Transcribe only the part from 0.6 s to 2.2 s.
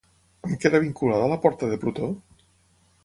què era vinculada la Porta de Plutó?